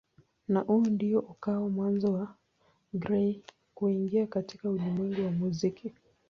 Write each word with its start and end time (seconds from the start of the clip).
Na 0.47 0.59
huu 0.59 0.81
ndio 0.85 1.19
ukawa 1.19 1.69
mwanzo 1.69 2.13
wa 2.13 2.35
Carey 2.99 3.41
kuingia 3.73 4.27
katika 4.27 4.69
ulimwengu 4.69 5.25
wa 5.25 5.31
muziki. 5.31 5.93